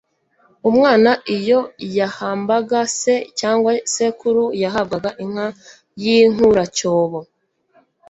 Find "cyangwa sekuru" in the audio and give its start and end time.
3.39-4.43